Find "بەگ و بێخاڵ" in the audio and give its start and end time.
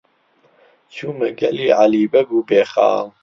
2.13-3.07